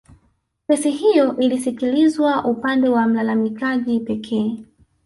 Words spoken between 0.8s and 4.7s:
hiyo ilisikilizwa upande wa mlalamikaji pekee